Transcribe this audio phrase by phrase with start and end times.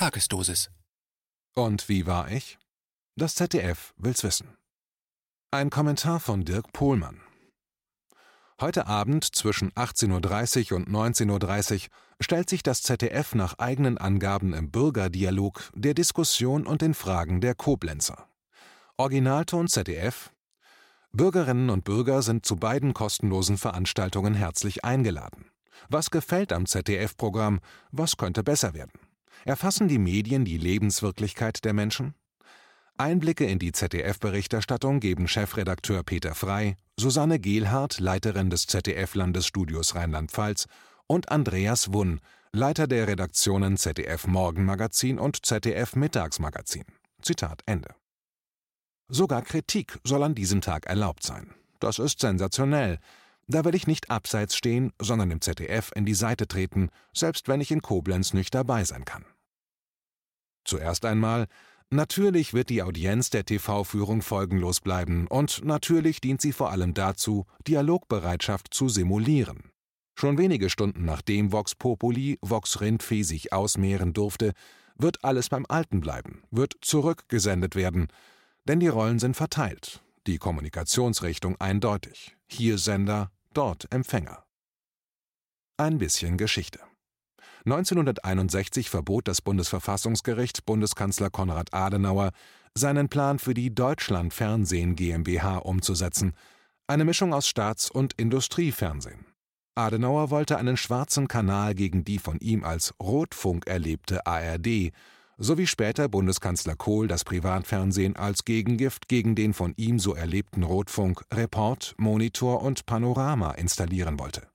[0.00, 0.70] Tagesdosis.
[1.54, 2.58] Und wie war ich?
[3.16, 4.56] Das ZDF will's wissen.
[5.50, 7.20] Ein Kommentar von Dirk Pohlmann.
[8.62, 11.88] Heute Abend zwischen 18.30 Uhr und 19.30 Uhr
[12.18, 17.54] stellt sich das ZDF nach eigenen Angaben im Bürgerdialog der Diskussion und den Fragen der
[17.54, 18.26] Koblenzer.
[18.96, 20.32] Originalton ZDF
[21.12, 25.50] Bürgerinnen und Bürger sind zu beiden kostenlosen Veranstaltungen herzlich eingeladen.
[25.90, 27.60] Was gefällt am ZDF-Programm?
[27.90, 29.09] Was könnte besser werden?
[29.44, 32.14] Erfassen die Medien die Lebenswirklichkeit der Menschen?
[32.98, 40.66] Einblicke in die ZDF-Berichterstattung geben Chefredakteur Peter Frei, Susanne Gehlhardt, Leiterin des ZDF-Landesstudios Rheinland-Pfalz,
[41.06, 42.20] und Andreas Wunn,
[42.52, 46.84] Leiter der Redaktionen ZDF Morgenmagazin und ZDF Mittagsmagazin.
[47.22, 47.94] Zitat Ende.
[49.08, 51.54] Sogar Kritik soll an diesem Tag erlaubt sein.
[51.78, 52.98] Das ist sensationell.
[53.50, 57.60] Da will ich nicht abseits stehen, sondern im ZDF in die Seite treten, selbst wenn
[57.60, 59.24] ich in Koblenz nicht dabei sein kann.
[60.64, 61.48] Zuerst einmal,
[61.90, 67.44] natürlich wird die Audienz der TV-Führung folgenlos bleiben und natürlich dient sie vor allem dazu,
[67.66, 69.72] Dialogbereitschaft zu simulieren.
[70.14, 74.52] Schon wenige Stunden nachdem Vox Populi, Vox Rindvieh sich ausmehren durfte,
[74.94, 78.06] wird alles beim Alten bleiben, wird zurückgesendet werden,
[78.68, 82.36] denn die Rollen sind verteilt, die Kommunikationsrichtung eindeutig.
[82.46, 84.44] Hier Sender, dort Empfänger.
[85.76, 86.80] Ein bisschen Geschichte.
[87.64, 92.30] 1961 verbot das Bundesverfassungsgericht Bundeskanzler Konrad Adenauer,
[92.74, 96.34] seinen Plan für die Deutschlandfernsehen GmbH umzusetzen,
[96.86, 99.26] eine Mischung aus Staats- und Industriefernsehen.
[99.74, 104.92] Adenauer wollte einen schwarzen Kanal gegen die von ihm als Rotfunk erlebte ARD
[105.40, 111.22] sowie später Bundeskanzler Kohl das Privatfernsehen als Gegengift gegen den von ihm so erlebten Rotfunk
[111.32, 114.46] Report, Monitor und Panorama installieren wollte.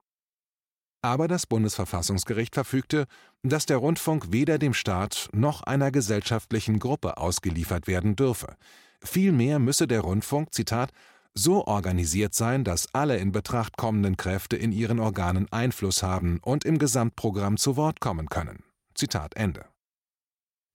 [1.01, 3.05] Aber das Bundesverfassungsgericht verfügte,
[3.43, 8.55] dass der Rundfunk weder dem Staat noch einer gesellschaftlichen Gruppe ausgeliefert werden dürfe.
[9.03, 10.91] Vielmehr müsse der Rundfunk, Zitat,
[11.33, 16.63] so organisiert sein, dass alle in Betracht kommenden Kräfte in ihren Organen Einfluss haben und
[16.63, 18.63] im Gesamtprogramm zu Wort kommen können.
[18.93, 19.65] Zitat Ende.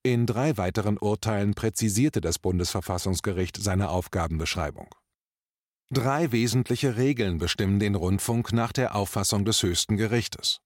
[0.03, 4.87] In drei weiteren Urteilen präzisierte das Bundesverfassungsgericht seine Aufgabenbeschreibung.
[5.93, 10.59] Drei wesentliche Regeln bestimmen den Rundfunk nach der Auffassung des höchsten Gerichtes.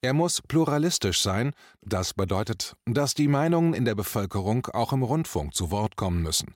[0.00, 5.54] Er muss pluralistisch sein, das bedeutet, dass die Meinungen in der Bevölkerung auch im Rundfunk
[5.54, 6.54] zu Wort kommen müssen.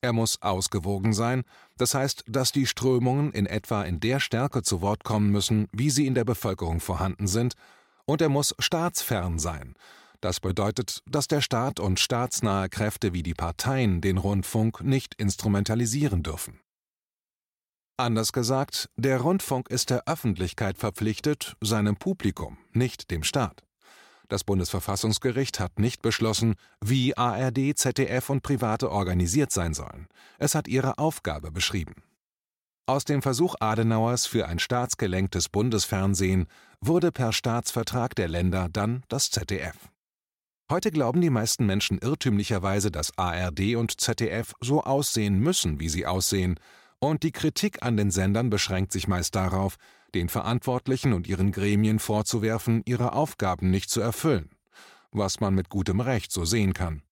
[0.00, 1.42] Er muss ausgewogen sein,
[1.76, 5.90] das heißt, dass die Strömungen in etwa in der Stärke zu Wort kommen müssen, wie
[5.90, 7.54] sie in der Bevölkerung vorhanden sind,
[8.06, 9.74] und er muss staatsfern sein,
[10.20, 16.22] das bedeutet, dass der Staat und staatsnahe Kräfte wie die Parteien den Rundfunk nicht instrumentalisieren
[16.22, 16.60] dürfen.
[17.98, 23.62] Anders gesagt, der Rundfunk ist der Öffentlichkeit verpflichtet, seinem Publikum, nicht dem Staat.
[24.28, 30.08] Das Bundesverfassungsgericht hat nicht beschlossen, wie ARD, ZDF und Private organisiert sein sollen.
[30.38, 32.02] Es hat ihre Aufgabe beschrieben.
[32.86, 36.46] Aus dem Versuch Adenauers für ein staatsgelenktes Bundesfernsehen
[36.80, 39.76] wurde per Staatsvertrag der Länder dann das ZDF.
[40.68, 46.06] Heute glauben die meisten Menschen irrtümlicherweise, dass ARD und ZDF so aussehen müssen, wie sie
[46.06, 46.58] aussehen,
[46.98, 49.76] und die Kritik an den Sendern beschränkt sich meist darauf,
[50.12, 54.50] den Verantwortlichen und ihren Gremien vorzuwerfen, ihre Aufgaben nicht zu erfüllen,
[55.12, 57.02] was man mit gutem Recht so sehen kann.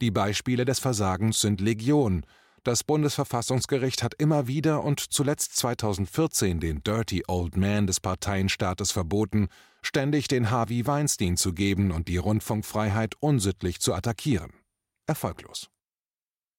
[0.00, 2.26] Die Beispiele des Versagens sind Legion,
[2.68, 9.48] das Bundesverfassungsgericht hat immer wieder und zuletzt 2014 den Dirty Old Man des Parteienstaates verboten,
[9.80, 14.52] ständig den Harvey Weinstein zu geben und die Rundfunkfreiheit unsittlich zu attackieren.
[15.06, 15.70] Erfolglos.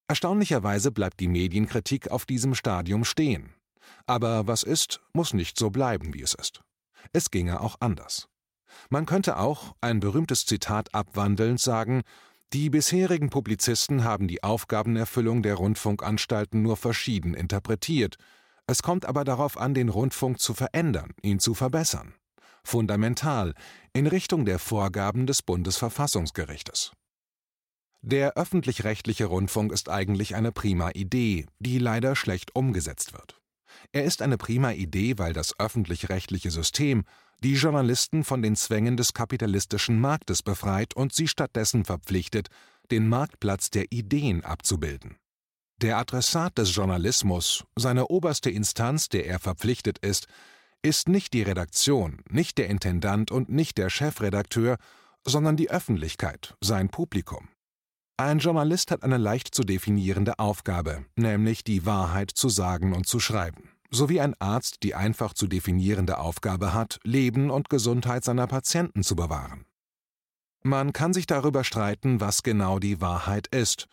[0.07, 3.53] Erstaunlicherweise bleibt die Medienkritik auf diesem Stadium stehen.
[4.07, 6.61] Aber was ist, muss nicht so bleiben, wie es ist.
[7.13, 8.27] Es ginge auch anders.
[8.89, 12.01] Man könnte auch, ein berühmtes Zitat abwandelnd, sagen,
[12.53, 18.17] die bisherigen Publizisten haben die Aufgabenerfüllung der Rundfunkanstalten nur verschieden interpretiert,
[18.67, 22.13] es kommt aber darauf an, den Rundfunk zu verändern, ihn zu verbessern.
[22.63, 23.55] Fundamental,
[23.93, 26.91] in Richtung der Vorgaben des Bundesverfassungsgerichtes.
[28.01, 33.41] Der öffentlich-rechtliche Rundfunk ist eigentlich eine prima Idee, die leider schlecht umgesetzt wird.
[33.91, 37.05] Er ist eine prima Idee, weil das öffentlich-rechtliche System
[37.43, 42.49] die Journalisten von den Zwängen des kapitalistischen Marktes befreit und sie stattdessen verpflichtet,
[42.91, 45.17] den Marktplatz der Ideen abzubilden.
[45.81, 50.27] Der Adressat des Journalismus, seine oberste Instanz, der er verpflichtet ist,
[50.81, 54.77] ist nicht die Redaktion, nicht der Intendant und nicht der Chefredakteur,
[55.25, 57.49] sondern die Öffentlichkeit, sein Publikum.
[58.17, 63.21] Ein Journalist hat eine leicht zu definierende Aufgabe, nämlich die Wahrheit zu sagen und zu
[63.21, 69.03] schreiben sowie ein Arzt die einfach zu definierende Aufgabe hat, Leben und Gesundheit seiner Patienten
[69.03, 69.65] zu bewahren.
[70.61, 73.87] Man kann sich darüber streiten, was genau die Wahrheit ist.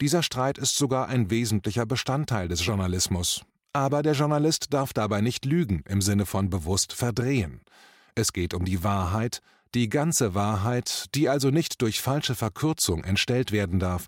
[0.00, 3.44] Dieser Streit ist sogar ein wesentlicher Bestandteil des Journalismus.
[3.72, 7.60] Aber der Journalist darf dabei nicht lügen im Sinne von bewusst verdrehen.
[8.14, 9.40] Es geht um die Wahrheit,
[9.74, 14.06] die ganze Wahrheit, die also nicht durch falsche Verkürzung entstellt werden darf.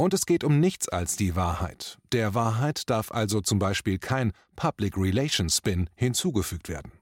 [0.00, 1.98] Und es geht um nichts als die Wahrheit.
[2.12, 6.92] Der Wahrheit darf also zum Beispiel kein Public Relations Spin hinzugefügt werden.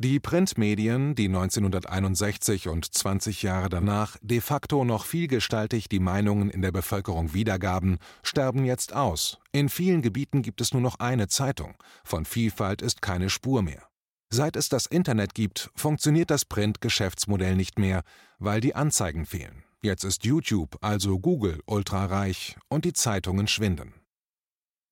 [0.00, 6.62] Die Printmedien, die 1961 und 20 Jahre danach de facto noch vielgestaltig die Meinungen in
[6.62, 9.38] der Bevölkerung wiedergaben, sterben jetzt aus.
[9.50, 11.74] In vielen Gebieten gibt es nur noch eine Zeitung.
[12.04, 13.88] Von Vielfalt ist keine Spur mehr.
[14.30, 18.02] Seit es das Internet gibt, funktioniert das Print-Geschäftsmodell nicht mehr,
[18.38, 19.64] weil die Anzeigen fehlen.
[19.82, 23.94] Jetzt ist YouTube, also Google, ultrareich und die Zeitungen schwinden.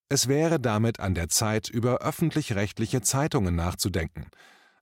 [0.08, 4.28] Es wäre damit an der Zeit, über öffentlich-rechtliche Zeitungen nachzudenken.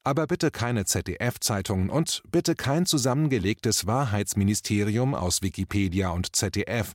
[0.02, 6.92] Aber bitte keine ZDF-Zeitungen und bitte kein zusammengelegtes Wahrheitsministerium aus Wikipedia und ZDF,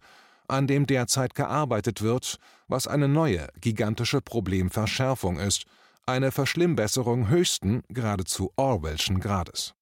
[0.47, 5.63] an dem derzeit gearbeitet wird, was eine neue, gigantische Problemverschärfung ist–
[6.09, 9.75] eine Verschlimmbesserung höchsten, geradezu Orwellschen Grades.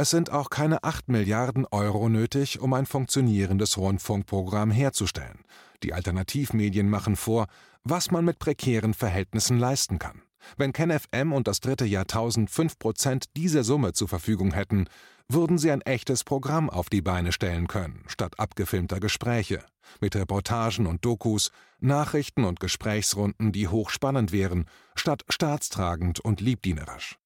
[0.00, 5.44] Es sind auch keine 8 Milliarden Euro nötig, um ein funktionierendes Rundfunkprogramm herzustellen.
[5.82, 7.48] Die Alternativmedien machen vor,
[7.84, 10.22] was man mit prekären Verhältnissen leisten kann.
[10.56, 14.86] Wenn KenFM und das dritte Jahrtausend 5 Prozent dieser Summe zur Verfügung hätten,
[15.28, 19.62] würden sie ein echtes Programm auf die Beine stellen können, statt abgefilmter Gespräche,
[20.00, 24.64] mit Reportagen und Dokus, Nachrichten und Gesprächsrunden, die hochspannend wären,
[24.94, 27.19] statt staatstragend und liebdienerisch.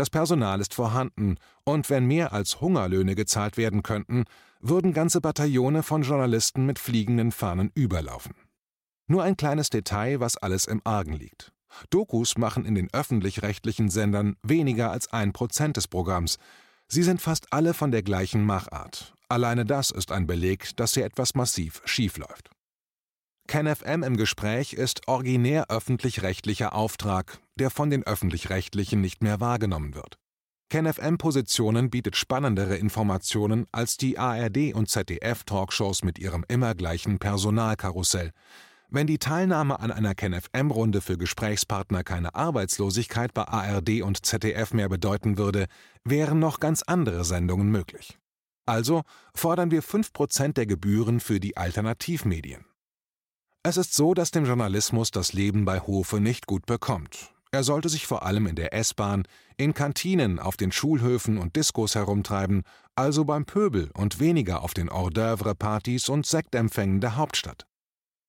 [0.00, 4.24] Das Personal ist vorhanden, und wenn mehr als Hungerlöhne gezahlt werden könnten,
[4.58, 8.32] würden ganze Bataillone von Journalisten mit fliegenden Fahnen überlaufen.
[9.08, 11.52] Nur ein kleines Detail, was alles im Argen liegt.
[11.90, 16.38] Dokus machen in den öffentlich-rechtlichen Sendern weniger als ein Prozent des Programms,
[16.88, 19.12] Sie sind fast alle von der gleichen Machart.
[19.28, 22.48] Alleine das ist ein Beleg, dass hier etwas massiv schiefläuft.
[23.48, 30.18] KenFM im Gespräch ist originär öffentlich-rechtlicher Auftrag, der von den öffentlich-rechtlichen nicht mehr wahrgenommen wird.
[30.70, 38.30] KenFM-Positionen bietet spannendere Informationen als die ARD- und ZDF-Talkshows mit ihrem immer gleichen Personalkarussell,
[38.92, 44.88] wenn die Teilnahme an einer KenFM-Runde für Gesprächspartner keine Arbeitslosigkeit bei ARD und ZDF mehr
[44.88, 45.66] bedeuten würde,
[46.04, 48.18] wären noch ganz andere Sendungen möglich.
[48.66, 49.02] Also
[49.32, 52.64] fordern wir 5% der Gebühren für die Alternativmedien.
[53.62, 57.34] Es ist so, dass dem Journalismus das Leben bei Hofe nicht gut bekommt.
[57.52, 59.24] Er sollte sich vor allem in der S-Bahn,
[59.58, 62.62] in Kantinen, auf den Schulhöfen und Diskos herumtreiben,
[62.94, 67.66] also beim Pöbel und weniger auf den Hors-d'oeuvre-Partys und Sektempfängen der Hauptstadt.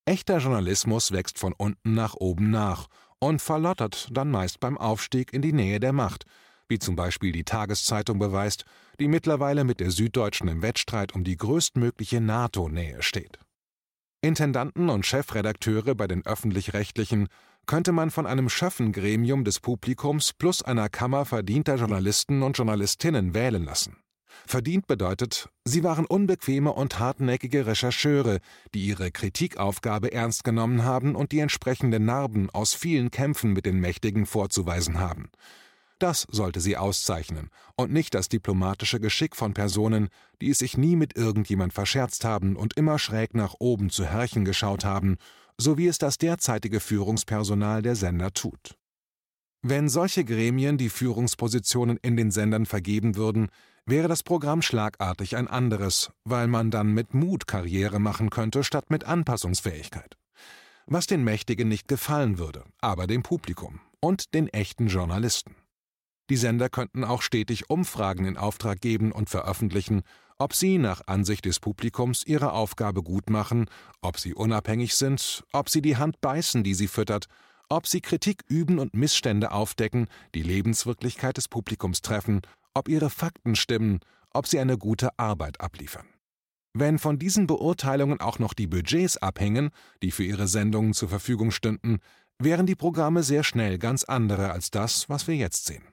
[0.04, 2.88] Echter Journalismus wächst von unten nach oben nach
[3.20, 6.26] und verlottert dann meist beim Aufstieg in die Nähe der Macht,
[6.68, 8.66] wie zum Beispiel die Tageszeitung beweist,
[9.00, 13.40] die mittlerweile mit der Süddeutschen im Wettstreit um die größtmögliche NATO-Nähe steht.
[14.24, 17.28] Intendanten und Chefredakteure bei den öffentlich-rechtlichen
[17.66, 23.66] könnte man von einem Schöffengremium des Publikums plus einer Kammer verdienter Journalisten und Journalistinnen wählen
[23.66, 23.98] lassen.
[24.46, 28.40] Verdient bedeutet, sie waren unbequeme und hartnäckige Rechercheure,
[28.74, 33.80] die ihre Kritikaufgabe ernst genommen haben und die entsprechenden Narben aus vielen Kämpfen mit den
[33.80, 35.32] Mächtigen vorzuweisen haben.
[36.02, 40.10] Das sollte sie auszeichnen und nicht das diplomatische Geschick von Personen,
[40.42, 44.44] die es sich nie mit irgendjemand verscherzt haben und immer schräg nach oben zu Herrchen
[44.44, 45.18] geschaut haben,
[45.60, 48.80] so wie es das derzeitige Führungspersonal der Sender tut.
[49.62, 53.50] Wenn solche Gremien die Führungspositionen in den Sendern vergeben würden,
[53.86, 58.90] wäre das Programm schlagartig ein anderes, weil man dann mit Mut Karriere machen könnte statt
[58.90, 60.18] mit Anpassungsfähigkeit.
[60.88, 65.61] Was den Mächtigen nicht gefallen würde, aber dem Publikum und den echten Journalisten.
[66.32, 70.02] Die Sender könnten auch stetig Umfragen in Auftrag geben und veröffentlichen,
[70.38, 73.66] ob sie nach Ansicht des Publikums ihre Aufgabe gut machen,
[74.02, 77.26] ob sie unabhängig sind, ob sie die Hand beißen, die sie füttert,
[77.70, 82.42] ob sie Kritik üben und Missstände aufdecken, die Lebenswirklichkeit des Publikums treffen
[82.74, 84.00] ob ihre Fakten stimmen,
[84.34, 86.08] ob sie eine gute Arbeit abliefern.
[86.74, 89.72] Wenn von diesen Beurteilungen auch noch die Budgets abhängen,
[90.02, 92.00] die für ihre Sendungen zur Verfügung stünden,
[92.40, 95.84] wären die Programme sehr schnell ganz andere als das, was wir jetzt sehen.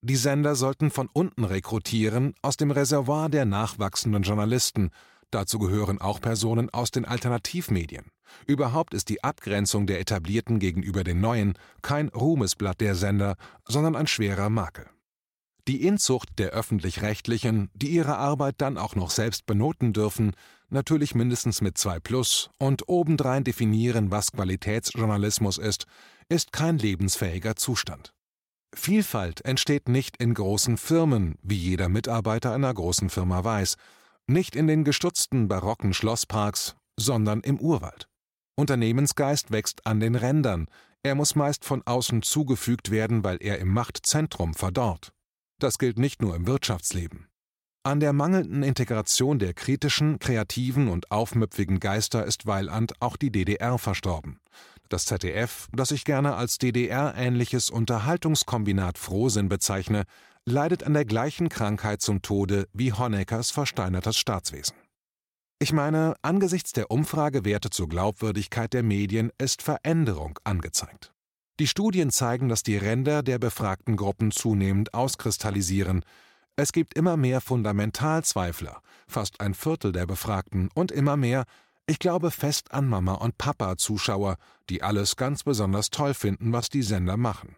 [0.00, 4.90] Die Sender sollten von unten rekrutieren, aus dem Reservoir der nachwachsenden Journalisten,
[5.32, 8.06] dazu gehören auch Personen aus den Alternativmedien.
[8.46, 13.34] Überhaupt ist die Abgrenzung der Etablierten gegenüber den Neuen kein Ruhmesblatt der Sender,
[13.66, 14.88] sondern ein schwerer Makel.
[15.66, 20.32] Die Inzucht der öffentlich-rechtlichen, die ihre Arbeit dann auch noch selbst benoten dürfen,
[20.70, 25.86] natürlich mindestens mit 2 Plus und obendrein definieren, was Qualitätsjournalismus ist,
[26.28, 28.14] ist kein lebensfähiger Zustand.
[28.74, 33.76] Vielfalt entsteht nicht in großen Firmen, wie jeder Mitarbeiter einer großen Firma weiß,
[34.26, 38.08] nicht in den gestutzten barocken Schlossparks, sondern im Urwald.
[38.56, 40.66] Unternehmensgeist wächst an den Rändern,
[41.02, 45.12] er muss meist von außen zugefügt werden, weil er im Machtzentrum verdorrt.
[45.60, 47.28] Das gilt nicht nur im Wirtschaftsleben.
[47.84, 53.78] An der mangelnden Integration der kritischen, kreativen und aufmüpfigen Geister ist Weiland auch die DDR
[53.78, 54.40] verstorben.
[54.88, 60.04] Das ZDF, das ich gerne als DDR-ähnliches Unterhaltungskombinat Frohsinn bezeichne,
[60.46, 64.74] leidet an der gleichen Krankheit zum Tode wie Honeckers versteinertes Staatswesen.
[65.58, 71.12] Ich meine, angesichts der Umfragewerte zur Glaubwürdigkeit der Medien ist Veränderung angezeigt.
[71.58, 76.04] Die Studien zeigen, dass die Ränder der befragten Gruppen zunehmend auskristallisieren.
[76.56, 81.44] Es gibt immer mehr Fundamentalzweifler, fast ein Viertel der Befragten, und immer mehr,
[81.88, 84.36] ich glaube fest an Mama und Papa Zuschauer,
[84.68, 87.56] die alles ganz besonders toll finden, was die Sender machen.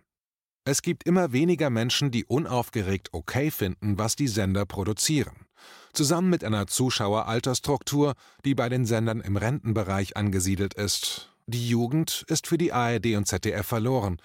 [0.65, 5.47] Es gibt immer weniger Menschen, die unaufgeregt okay finden, was die Sender produzieren.
[5.93, 11.35] Zusammen mit einer Zuschaueralterstruktur, die bei den Sendern im Rentenbereich angesiedelt ist.
[11.47, 14.19] Die Jugend ist für die ARD und ZDF verloren.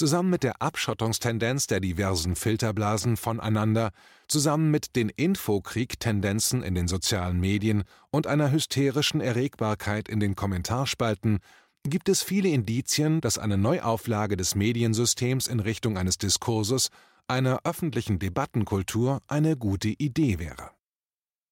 [0.00, 3.90] Zusammen mit der Abschottungstendenz der diversen Filterblasen voneinander,
[4.28, 11.40] zusammen mit den Infokrieg-Tendenzen in den sozialen Medien und einer hysterischen Erregbarkeit in den Kommentarspalten
[11.84, 16.88] gibt es viele Indizien, dass eine Neuauflage des Mediensystems in Richtung eines Diskurses,
[17.28, 20.70] einer öffentlichen Debattenkultur eine gute Idee wäre.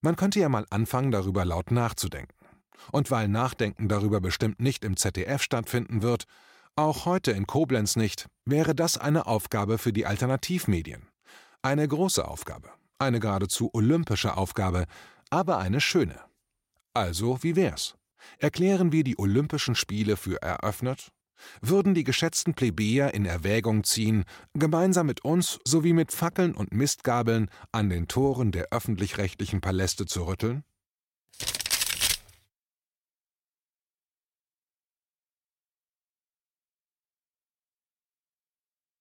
[0.00, 2.32] Man könnte ja mal anfangen, darüber laut nachzudenken.
[2.92, 6.24] Und weil Nachdenken darüber bestimmt nicht im ZDF stattfinden wird,
[6.78, 11.08] auch heute in Koblenz nicht, wäre das eine Aufgabe für die Alternativmedien.
[11.60, 14.86] Eine große Aufgabe, eine geradezu olympische Aufgabe,
[15.28, 16.20] aber eine schöne.
[16.94, 17.96] Also, wie wär's?
[18.38, 21.08] Erklären wir die Olympischen Spiele für eröffnet?
[21.60, 27.50] Würden die geschätzten Plebejer in Erwägung ziehen, gemeinsam mit uns sowie mit Fackeln und Mistgabeln
[27.72, 30.64] an den Toren der öffentlich-rechtlichen Paläste zu rütteln?